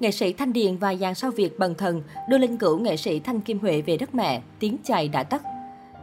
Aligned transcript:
Nghệ 0.00 0.10
sĩ 0.10 0.32
Thanh 0.32 0.52
Điền 0.52 0.76
và 0.76 0.94
dàn 0.94 1.14
sao 1.14 1.30
Việt 1.30 1.58
bần 1.58 1.74
thần 1.74 2.02
đưa 2.28 2.38
linh 2.38 2.56
cữu 2.56 2.78
nghệ 2.78 2.96
sĩ 2.96 3.20
Thanh 3.20 3.40
Kim 3.40 3.58
Huệ 3.58 3.82
về 3.82 3.96
đất 3.96 4.14
mẹ, 4.14 4.42
tiếng 4.58 4.76
chày 4.84 5.08
đã 5.08 5.22
tắt. 5.22 5.42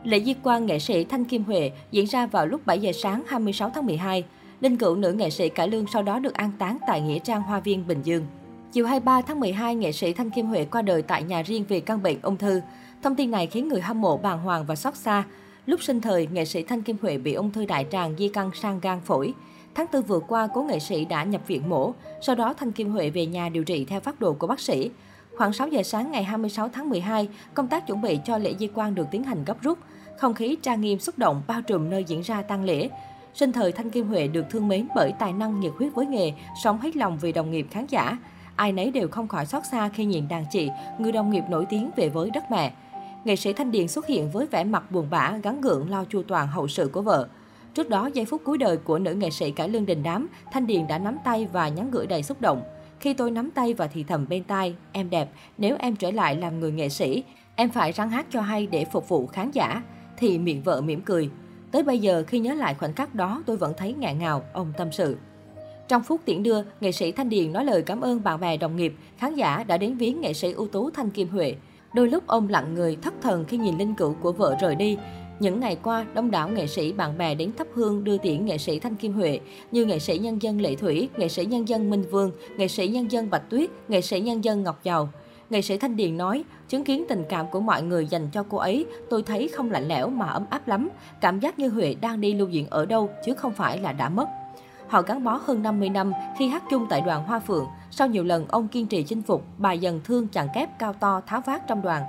Lễ 0.03 0.19
di 0.19 0.35
quan 0.43 0.65
nghệ 0.65 0.79
sĩ 0.79 1.03
Thanh 1.03 1.25
Kim 1.25 1.43
Huệ 1.43 1.71
diễn 1.91 2.05
ra 2.05 2.25
vào 2.25 2.45
lúc 2.45 2.65
7 2.65 2.79
giờ 2.79 2.91
sáng 2.91 3.23
26 3.27 3.69
tháng 3.69 3.85
12. 3.85 4.23
Linh 4.61 4.77
cữu 4.77 4.95
nữ 4.95 5.11
nghệ 5.13 5.29
sĩ 5.29 5.49
cải 5.49 5.67
lương 5.67 5.85
sau 5.93 6.03
đó 6.03 6.19
được 6.19 6.33
an 6.33 6.51
táng 6.59 6.77
tại 6.87 7.01
Nghĩa 7.01 7.19
Trang 7.19 7.41
Hoa 7.41 7.59
Viên, 7.59 7.87
Bình 7.87 8.01
Dương. 8.03 8.25
Chiều 8.71 8.85
23 8.85 9.21
tháng 9.21 9.39
12, 9.39 9.75
nghệ 9.75 9.91
sĩ 9.91 10.13
Thanh 10.13 10.29
Kim 10.29 10.45
Huệ 10.45 10.65
qua 10.65 10.81
đời 10.81 11.01
tại 11.01 11.23
nhà 11.23 11.41
riêng 11.41 11.65
vì 11.67 11.79
căn 11.79 12.03
bệnh 12.03 12.21
ung 12.21 12.37
thư. 12.37 12.61
Thông 13.03 13.15
tin 13.15 13.31
này 13.31 13.47
khiến 13.47 13.67
người 13.67 13.81
hâm 13.81 14.01
mộ 14.01 14.17
bàng 14.17 14.39
hoàng 14.39 14.65
và 14.65 14.75
xót 14.75 14.95
xa. 14.95 15.23
Lúc 15.65 15.83
sinh 15.83 16.01
thời, 16.01 16.27
nghệ 16.27 16.45
sĩ 16.45 16.63
Thanh 16.63 16.81
Kim 16.81 16.97
Huệ 17.01 17.17
bị 17.17 17.33
ung 17.33 17.51
thư 17.51 17.65
đại 17.65 17.85
tràng 17.91 18.15
di 18.17 18.27
căn 18.27 18.51
sang 18.53 18.79
gan 18.79 18.99
phổi. 19.05 19.33
Tháng 19.75 19.87
4 19.93 20.01
vừa 20.01 20.19
qua, 20.19 20.47
cố 20.53 20.63
nghệ 20.63 20.79
sĩ 20.79 21.05
đã 21.05 21.23
nhập 21.23 21.41
viện 21.47 21.69
mổ. 21.69 21.93
Sau 22.21 22.35
đó, 22.35 22.53
Thanh 22.53 22.71
Kim 22.71 22.91
Huệ 22.91 23.09
về 23.09 23.25
nhà 23.25 23.49
điều 23.49 23.63
trị 23.63 23.85
theo 23.85 23.99
phát 23.99 24.19
đồ 24.19 24.33
của 24.33 24.47
bác 24.47 24.59
sĩ. 24.59 24.91
Khoảng 25.37 25.53
6 25.53 25.67
giờ 25.67 25.83
sáng 25.83 26.11
ngày 26.11 26.23
26 26.23 26.69
tháng 26.69 26.89
12, 26.89 27.27
công 27.53 27.67
tác 27.67 27.87
chuẩn 27.87 28.01
bị 28.01 28.19
cho 28.25 28.37
lễ 28.37 28.53
di 28.59 28.69
quan 28.73 28.95
được 28.95 29.07
tiến 29.11 29.23
hành 29.23 29.45
gấp 29.45 29.61
rút. 29.61 29.79
Không 30.17 30.33
khí 30.33 30.57
trang 30.61 30.81
nghiêm 30.81 30.99
xúc 30.99 31.17
động 31.17 31.41
bao 31.47 31.61
trùm 31.61 31.89
nơi 31.89 32.03
diễn 32.03 32.21
ra 32.21 32.41
tang 32.41 32.63
lễ. 32.63 32.89
Sinh 33.33 33.51
thời 33.51 33.71
Thanh 33.71 33.89
Kim 33.89 34.07
Huệ 34.07 34.27
được 34.27 34.45
thương 34.49 34.67
mến 34.67 34.87
bởi 34.95 35.13
tài 35.19 35.33
năng 35.33 35.59
nhiệt 35.59 35.71
huyết 35.77 35.93
với 35.93 36.05
nghề, 36.05 36.33
sống 36.63 36.79
hết 36.81 36.95
lòng 36.97 37.17
vì 37.21 37.31
đồng 37.31 37.51
nghiệp 37.51 37.67
khán 37.71 37.85
giả. 37.89 38.17
Ai 38.55 38.71
nấy 38.71 38.91
đều 38.91 39.07
không 39.07 39.27
khỏi 39.27 39.45
xót 39.45 39.63
xa 39.71 39.89
khi 39.89 40.05
nhìn 40.05 40.27
đàn 40.27 40.45
chị, 40.51 40.69
người 40.99 41.11
đồng 41.11 41.29
nghiệp 41.29 41.43
nổi 41.49 41.65
tiếng 41.69 41.91
về 41.95 42.09
với 42.09 42.29
đất 42.29 42.43
mẹ. 42.51 42.73
Nghệ 43.23 43.35
sĩ 43.35 43.53
Thanh 43.53 43.71
Điền 43.71 43.87
xuất 43.87 44.07
hiện 44.07 44.31
với 44.31 44.47
vẻ 44.47 44.63
mặt 44.63 44.91
buồn 44.91 45.07
bã, 45.09 45.37
gắn 45.43 45.61
gượng 45.61 45.89
lo 45.89 46.03
chu 46.09 46.23
toàn 46.27 46.47
hậu 46.47 46.67
sự 46.67 46.89
của 46.93 47.01
vợ. 47.01 47.27
Trước 47.75 47.89
đó, 47.89 48.09
giây 48.13 48.25
phút 48.25 48.41
cuối 48.43 48.57
đời 48.57 48.77
của 48.77 48.99
nữ 48.99 49.13
nghệ 49.13 49.29
sĩ 49.29 49.51
cải 49.51 49.69
lương 49.69 49.85
đình 49.85 50.03
đám, 50.03 50.27
Thanh 50.51 50.67
Điền 50.67 50.87
đã 50.87 50.97
nắm 50.97 51.17
tay 51.23 51.47
và 51.53 51.69
nhắn 51.69 51.91
gửi 51.91 52.07
đầy 52.07 52.23
xúc 52.23 52.41
động. 52.41 52.63
Khi 52.99 53.13
tôi 53.13 53.31
nắm 53.31 53.51
tay 53.51 53.73
và 53.73 53.87
thì 53.87 54.03
thầm 54.03 54.25
bên 54.29 54.43
tai, 54.43 54.75
em 54.91 55.09
đẹp, 55.09 55.29
nếu 55.57 55.75
em 55.79 55.95
trở 55.95 56.11
lại 56.11 56.35
làm 56.35 56.59
người 56.59 56.71
nghệ 56.71 56.89
sĩ, 56.89 57.23
em 57.55 57.69
phải 57.69 57.91
răng 57.91 58.09
hát 58.09 58.25
cho 58.29 58.41
hay 58.41 58.67
để 58.67 58.85
phục 58.85 59.09
vụ 59.09 59.27
khán 59.27 59.51
giả. 59.51 59.81
Thì 60.17 60.37
miệng 60.37 60.63
vợ 60.63 60.81
mỉm 60.81 61.01
cười. 61.01 61.29
Tới 61.71 61.83
bây 61.83 61.99
giờ 61.99 62.23
khi 62.27 62.39
nhớ 62.39 62.53
lại 62.53 62.73
khoảnh 62.73 62.93
khắc 62.93 63.15
đó 63.15 63.43
tôi 63.45 63.57
vẫn 63.57 63.73
thấy 63.77 63.93
ngạn 63.93 64.19
ngào, 64.19 64.43
ông 64.53 64.73
tâm 64.77 64.91
sự. 64.91 65.17
Trong 65.87 66.03
phút 66.03 66.21
tiễn 66.25 66.43
đưa, 66.43 66.63
nghệ 66.81 66.91
sĩ 66.91 67.11
Thanh 67.11 67.29
Điền 67.29 67.53
nói 67.53 67.65
lời 67.65 67.81
cảm 67.81 68.01
ơn 68.01 68.23
bạn 68.23 68.39
bè 68.39 68.57
đồng 68.57 68.75
nghiệp, 68.75 68.93
khán 69.17 69.35
giả 69.35 69.63
đã 69.63 69.77
đến 69.77 69.97
viếng 69.97 70.21
nghệ 70.21 70.33
sĩ 70.33 70.51
ưu 70.51 70.67
tú 70.67 70.89
Thanh 70.89 71.09
Kim 71.09 71.29
Huệ. 71.29 71.55
Đôi 71.95 72.09
lúc 72.09 72.27
ông 72.27 72.49
lặng 72.49 72.73
người 72.73 72.97
thất 73.01 73.13
thần 73.21 73.45
khi 73.45 73.57
nhìn 73.57 73.77
linh 73.77 73.95
cữu 73.95 74.13
của 74.21 74.31
vợ 74.31 74.55
rời 74.61 74.75
đi. 74.75 74.97
Những 75.39 75.59
ngày 75.59 75.77
qua, 75.83 76.05
đông 76.13 76.31
đảo 76.31 76.49
nghệ 76.49 76.67
sĩ 76.67 76.93
bạn 76.93 77.17
bè 77.17 77.35
đến 77.35 77.51
thắp 77.57 77.67
hương 77.73 78.03
đưa 78.03 78.17
tiễn 78.17 78.45
nghệ 78.45 78.57
sĩ 78.57 78.79
Thanh 78.79 78.95
Kim 78.95 79.13
Huệ 79.13 79.39
như 79.71 79.85
nghệ 79.85 79.99
sĩ 79.99 80.17
nhân 80.17 80.41
dân 80.41 80.61
Lệ 80.61 80.75
Thủy, 80.75 81.09
nghệ 81.17 81.27
sĩ 81.27 81.45
nhân 81.45 81.67
dân 81.67 81.89
Minh 81.89 82.03
Vương, 82.11 82.31
nghệ 82.57 82.67
sĩ 82.67 82.87
nhân 82.87 83.11
dân 83.11 83.29
Bạch 83.29 83.49
Tuyết, 83.49 83.69
nghệ 83.87 84.01
sĩ 84.01 84.19
nhân 84.19 84.43
dân 84.43 84.63
Ngọc 84.63 84.83
Giàu. 84.83 85.09
Nghệ 85.49 85.61
sĩ 85.61 85.77
Thanh 85.77 85.95
Điền 85.95 86.17
nói, 86.17 86.43
chứng 86.69 86.83
kiến 86.83 87.05
tình 87.09 87.23
cảm 87.29 87.45
của 87.51 87.59
mọi 87.59 87.83
người 87.83 88.05
dành 88.05 88.29
cho 88.33 88.43
cô 88.49 88.57
ấy, 88.57 88.85
tôi 89.09 89.23
thấy 89.23 89.47
không 89.47 89.71
lạnh 89.71 89.87
lẽo 89.87 90.09
mà 90.09 90.25
ấm 90.25 90.45
áp 90.49 90.67
lắm. 90.67 90.89
Cảm 91.21 91.39
giác 91.39 91.59
như 91.59 91.69
Huệ 91.69 91.95
đang 92.01 92.21
đi 92.21 92.33
lưu 92.33 92.47
diễn 92.47 92.67
ở 92.69 92.85
đâu 92.85 93.09
chứ 93.25 93.33
không 93.33 93.53
phải 93.53 93.77
là 93.77 93.93
đã 93.93 94.09
mất. 94.09 94.27
Họ 94.87 95.01
gắn 95.01 95.23
bó 95.23 95.39
hơn 95.45 95.63
50 95.63 95.89
năm 95.89 96.13
khi 96.37 96.47
hát 96.47 96.63
chung 96.69 96.85
tại 96.89 97.01
đoàn 97.01 97.23
Hoa 97.23 97.39
Phượng. 97.39 97.65
Sau 97.91 98.07
nhiều 98.07 98.23
lần 98.23 98.45
ông 98.47 98.67
kiên 98.67 98.87
trì 98.87 99.03
chinh 99.03 99.21
phục, 99.21 99.43
bà 99.57 99.73
dần 99.73 100.01
thương 100.03 100.27
chàng 100.27 100.47
kép 100.55 100.79
cao 100.79 100.93
to 100.93 101.21
tháo 101.27 101.41
vát 101.41 101.67
trong 101.67 101.81
đoàn. 101.81 102.03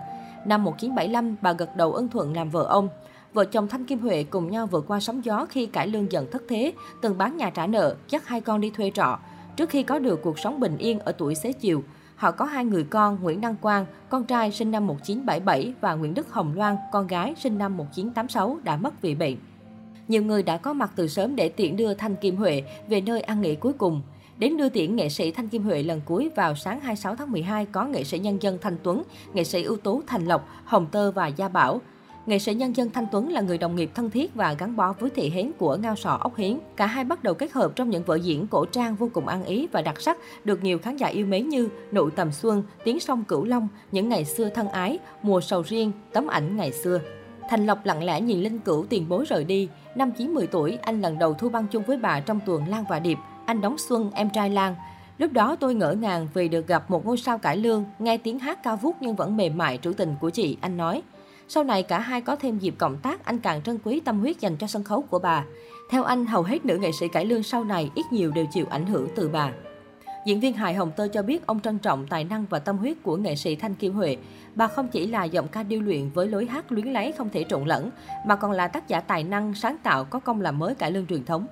Năm 0.47 0.64
1975, 0.64 1.36
bà 1.42 1.52
gật 1.52 1.77
đầu 1.77 1.92
ân 1.92 2.08
thuận 2.08 2.36
làm 2.36 2.50
vợ 2.50 2.62
ông. 2.62 2.88
Vợ 3.37 3.45
chồng 3.45 3.69
Thanh 3.69 3.84
Kim 3.84 3.98
Huệ 3.98 4.25
cùng 4.25 4.51
nhau 4.51 4.67
vượt 4.67 4.84
qua 4.89 5.01
sóng 5.01 5.25
gió 5.25 5.47
khi 5.51 5.67
cải 5.67 5.89
lương 5.89 6.12
dần 6.12 6.27
thất 6.31 6.42
thế, 6.48 6.73
từng 7.01 7.19
bán 7.19 7.37
nhà 7.37 7.51
trả 7.51 7.67
nợ, 7.67 7.97
dắt 8.09 8.27
hai 8.28 8.41
con 8.41 8.61
đi 8.61 8.70
thuê 8.70 8.91
trọ. 8.95 9.19
Trước 9.56 9.70
khi 9.70 9.83
có 9.83 9.98
được 9.98 10.23
cuộc 10.23 10.39
sống 10.39 10.61
bình 10.61 10.78
yên 10.78 10.98
ở 10.98 11.12
tuổi 11.12 11.34
xế 11.34 11.53
chiều, 11.53 11.83
họ 12.17 12.31
có 12.31 12.45
hai 12.45 12.65
người 12.65 12.84
con 12.84 13.19
Nguyễn 13.23 13.41
Đăng 13.41 13.56
Quang, 13.56 13.87
con 14.09 14.25
trai 14.25 14.53
sinh 14.53 14.70
năm 14.70 14.87
1977 14.87 15.75
và 15.81 15.95
Nguyễn 15.95 16.15
Đức 16.15 16.33
Hồng 16.33 16.53
Loan, 16.56 16.77
con 16.93 17.06
gái 17.06 17.34
sinh 17.39 17.59
năm 17.59 17.77
1986 17.77 18.59
đã 18.65 18.77
mất 18.77 19.03
vì 19.03 19.15
bệnh. 19.15 19.37
Nhiều 20.09 20.22
người 20.22 20.43
đã 20.43 20.56
có 20.56 20.72
mặt 20.72 20.91
từ 20.97 21.09
sớm 21.09 21.37
để 21.37 21.49
tiễn 21.49 21.77
đưa 21.77 21.94
Thanh 21.94 22.16
Kim 22.16 22.37
Huệ 22.37 22.62
về 22.89 23.00
nơi 23.00 23.21
ăn 23.21 23.41
nghỉ 23.41 23.55
cuối 23.55 23.72
cùng. 23.72 24.03
Đến 24.39 24.56
đưa 24.56 24.69
tiễn 24.69 24.97
nghệ 24.97 25.09
sĩ 25.09 25.31
Thanh 25.31 25.49
Kim 25.49 25.62
Huệ 25.62 25.83
lần 25.83 26.00
cuối 26.05 26.31
vào 26.37 26.55
sáng 26.55 26.81
26 26.81 27.16
tháng 27.16 27.33
12 27.33 27.66
có 27.66 27.84
nghệ 27.84 28.05
sĩ 28.05 28.19
nhân 28.19 28.43
dân 28.43 28.59
Thanh 28.60 28.77
Tuấn, 28.83 29.03
nghệ 29.34 29.44
sĩ 29.44 29.62
ưu 29.62 29.77
tú 29.77 30.03
Thành 30.06 30.27
Lộc, 30.27 30.49
Hồng 30.65 30.87
Tơ 30.87 31.10
và 31.10 31.27
Gia 31.27 31.49
Bảo. 31.49 31.81
Nghệ 32.26 32.38
sĩ 32.38 32.54
nhân 32.54 32.76
dân 32.76 32.91
Thanh 32.91 33.06
Tuấn 33.12 33.32
là 33.32 33.41
người 33.41 33.59
đồng 33.59 33.76
nghiệp 33.76 33.91
thân 33.94 34.10
thiết 34.10 34.34
và 34.34 34.53
gắn 34.53 34.76
bó 34.76 34.92
với 34.92 35.10
thị 35.10 35.31
hến 35.31 35.53
của 35.59 35.76
Ngao 35.76 35.97
Sò 35.97 36.19
Ốc 36.20 36.37
Hiến. 36.37 36.59
Cả 36.76 36.87
hai 36.87 37.04
bắt 37.04 37.25
đầu 37.25 37.34
kết 37.34 37.53
hợp 37.53 37.72
trong 37.76 37.91
những 37.91 38.03
vở 38.03 38.14
diễn 38.14 38.47
cổ 38.47 38.64
trang 38.64 38.97
vô 38.97 39.09
cùng 39.12 39.26
ăn 39.26 39.44
ý 39.44 39.66
và 39.72 39.82
đặc 39.82 40.00
sắc, 40.00 40.19
được 40.44 40.65
nhiều 40.65 40.78
khán 40.78 40.97
giả 40.97 41.06
yêu 41.06 41.26
mến 41.26 41.48
như 41.48 41.69
Nụ 41.92 42.10
Tầm 42.10 42.32
Xuân, 42.32 42.62
Tiếng 42.84 43.00
Sông 43.00 43.25
Cửu 43.25 43.44
Long, 43.44 43.69
Những 43.92 44.09
Ngày 44.09 44.25
Xưa 44.25 44.48
Thân 44.48 44.69
Ái, 44.69 44.98
Mùa 45.22 45.41
Sầu 45.41 45.62
Riêng, 45.62 45.92
Tấm 46.12 46.26
Ảnh 46.26 46.56
Ngày 46.56 46.72
Xưa. 46.72 47.00
Thành 47.48 47.66
Lộc 47.66 47.86
lặng 47.86 48.04
lẽ 48.04 48.20
nhìn 48.20 48.42
Linh 48.42 48.59
Cửu 48.59 48.86
tiền 48.88 49.09
bối 49.09 49.25
rời 49.28 49.44
đi. 49.44 49.69
Năm 49.94 50.12
9-10 50.19 50.47
tuổi, 50.47 50.78
anh 50.82 51.00
lần 51.00 51.19
đầu 51.19 51.34
thu 51.34 51.48
băng 51.48 51.66
chung 51.66 51.82
với 51.82 51.97
bà 51.97 52.20
trong 52.20 52.41
tuồng 52.47 52.69
Lan 52.69 52.84
và 52.88 52.98
Điệp. 52.98 53.19
Anh 53.47 53.60
đóng 53.60 53.78
Xuân, 53.78 54.10
em 54.15 54.31
trai 54.31 54.50
Lan. 54.50 54.75
Lúc 55.19 55.32
đó 55.32 55.56
tôi 55.60 55.75
ngỡ 55.75 55.92
ngàng 55.92 56.28
vì 56.34 56.48
được 56.48 56.66
gặp 56.66 56.91
một 56.91 57.06
ngôi 57.06 57.16
sao 57.16 57.38
cải 57.38 57.56
lương, 57.56 57.84
nghe 57.98 58.19
tiếng 58.19 58.38
hát 58.38 58.62
cao 58.62 58.76
vút 58.76 58.97
nhưng 59.00 59.16
vẫn 59.16 59.36
mềm 59.36 59.59
mại 59.59 59.78
trữ 59.82 59.92
tình 59.92 60.15
của 60.20 60.31
chị, 60.31 60.56
anh 60.60 60.76
nói. 60.76 61.03
Sau 61.49 61.65
này 61.65 61.83
cả 61.83 61.99
hai 61.99 62.21
có 62.21 62.37
thêm 62.37 62.59
dịp 62.59 62.75
cộng 62.79 62.97
tác, 62.97 63.25
anh 63.25 63.39
càng 63.39 63.62
trân 63.62 63.79
quý 63.84 64.01
tâm 64.01 64.21
huyết 64.21 64.41
dành 64.41 64.57
cho 64.57 64.67
sân 64.67 64.84
khấu 64.84 65.03
của 65.03 65.19
bà. 65.19 65.45
Theo 65.91 66.05
anh, 66.05 66.27
hầu 66.27 66.43
hết 66.43 66.65
nữ 66.65 66.79
nghệ 66.79 66.93
sĩ 66.93 67.09
cải 67.09 67.27
lương 67.27 67.43
sau 67.43 67.65
này 67.65 67.91
ít 67.95 68.07
nhiều 68.11 68.31
đều 68.31 68.47
chịu 68.53 68.67
ảnh 68.71 68.87
hưởng 68.87 69.09
từ 69.17 69.29
bà. 69.29 69.53
Diễn 70.27 70.41
viên 70.41 70.53
hài 70.53 70.75
Hồng 70.75 70.91
Tơ 70.97 71.09
cho 71.09 71.23
biết 71.23 71.47
ông 71.47 71.61
trân 71.61 71.79
trọng 71.79 72.07
tài 72.07 72.25
năng 72.25 72.47
và 72.51 72.59
tâm 72.59 72.79
huyết 72.79 72.97
của 73.03 73.17
nghệ 73.17 73.37
sĩ 73.37 73.57
Thanh 73.57 73.75
Kim 73.75 73.95
Huệ. 73.95 74.17
Bà 74.55 74.67
không 74.67 74.89
chỉ 74.89 75.07
là 75.07 75.25
giọng 75.25 75.49
ca 75.49 75.62
điêu 75.62 75.81
luyện 75.81 76.11
với 76.11 76.29
lối 76.29 76.47
hát 76.47 76.73
luyến 76.73 76.87
lấy 76.87 77.12
không 77.12 77.31
thể 77.31 77.45
trộn 77.49 77.65
lẫn, 77.65 77.91
mà 78.27 78.37
còn 78.37 78.51
là 78.51 78.69
tác 78.69 78.89
giả 78.89 79.01
tài 79.01 79.25
năng, 79.25 79.55
sáng 79.55 79.77
tạo 79.83 80.05
có 80.05 80.21
công 80.21 80.41
làm 80.41 80.59
mới 80.59 80.75
cải 80.75 80.91
lương 80.91 81.07
truyền 81.07 81.25
thống. 81.25 81.47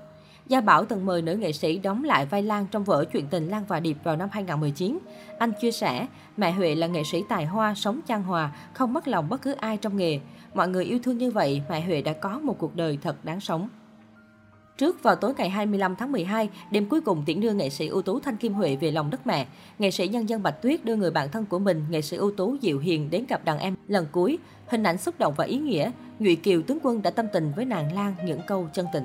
Gia 0.49 0.61
Bảo 0.61 0.85
từng 0.85 1.07
mời 1.07 1.23
nữ 1.23 1.37
nghệ 1.37 1.53
sĩ 1.53 1.79
đóng 1.79 2.05
lại 2.05 2.27
vai 2.27 2.43
Lan 2.43 2.67
trong 2.71 2.85
vở 2.85 3.05
Chuyện 3.13 3.27
tình 3.27 3.49
Lan 3.49 3.65
và 3.69 3.81
Điệp 3.81 3.97
vào 4.05 4.17
năm 4.17 4.29
2019. 4.33 4.99
Anh 5.39 5.53
chia 5.61 5.73
sẻ, 5.73 6.07
mẹ 6.37 6.51
Huệ 6.51 6.75
là 6.75 6.87
nghệ 6.87 7.03
sĩ 7.13 7.23
tài 7.29 7.47
hoa, 7.47 7.75
sống 7.75 8.01
chan 8.09 8.23
hòa, 8.23 8.53
không 8.73 8.93
mất 8.93 9.09
lòng 9.09 9.29
bất 9.29 9.43
cứ 9.43 9.53
ai 9.53 9.77
trong 9.77 9.97
nghề. 9.97 10.21
Mọi 10.55 10.69
người 10.69 10.85
yêu 10.85 10.99
thương 11.03 11.19
như 11.19 11.31
vậy, 11.31 11.63
mẹ 11.71 11.81
Huệ 11.81 12.03
đã 12.03 12.13
có 12.13 12.39
một 12.39 12.59
cuộc 12.59 12.77
đời 12.77 12.99
thật 13.03 13.25
đáng 13.25 13.41
sống. 13.41 13.69
Trước 14.79 15.03
vào 15.03 15.17
tối 15.17 15.35
ngày 15.37 15.51
25 15.51 15.97
tháng 15.97 16.13
12, 16.13 16.49
đêm 16.71 16.89
cuối 16.89 17.01
cùng 17.01 17.23
tiễn 17.27 17.41
đưa 17.41 17.53
nghệ 17.53 17.71
sĩ 17.71 17.87
ưu 17.87 18.03
tú 18.03 18.21
Thanh 18.21 18.37
Kim 18.37 18.53
Huệ 18.53 18.77
về 18.77 18.91
lòng 18.91 19.11
đất 19.11 19.27
mẹ. 19.27 19.47
Nghệ 19.79 19.91
sĩ 19.91 20.09
nhân 20.09 20.29
dân 20.29 20.43
Bạch 20.43 20.63
Tuyết 20.63 20.85
đưa 20.85 20.97
người 20.97 21.11
bạn 21.11 21.29
thân 21.29 21.47
của 21.47 21.59
mình, 21.59 21.85
nghệ 21.91 22.03
sĩ 22.03 22.17
ưu 22.17 22.33
tú 22.37 22.57
Diệu 22.63 22.79
Hiền 22.79 23.11
đến 23.11 23.25
gặp 23.29 23.45
đàn 23.45 23.59
em 23.59 23.77
lần 23.89 24.07
cuối. 24.13 24.39
Hình 24.67 24.83
ảnh 24.83 24.99
xúc 24.99 25.15
động 25.19 25.35
và 25.37 25.45
ý 25.45 25.59
nghĩa, 25.59 25.91
Nhụy 26.19 26.37
Kiều 26.37 26.63
tướng 26.63 26.79
quân 26.83 27.03
đã 27.03 27.11
tâm 27.11 27.27
tình 27.33 27.53
với 27.57 27.65
nàng 27.65 27.95
Lan 27.95 28.15
những 28.27 28.41
câu 28.47 28.69
chân 28.73 28.87
tình. 28.93 29.05